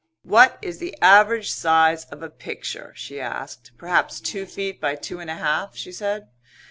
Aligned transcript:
"What 0.23 0.57
is 0.63 0.79
the 0.79 0.97
average 0.99 1.51
size 1.51 2.05
of 2.05 2.23
a 2.23 2.29
picture?" 2.31 2.91
she 2.95 3.21
asked. 3.21 3.73
"Perhaps 3.77 4.19
two 4.19 4.47
feet 4.47 4.81
by 4.81 4.95
two 4.95 5.19
and 5.19 5.29
a 5.29 5.35
half," 5.35 5.75
she 5.75 5.91
said. 5.91 6.29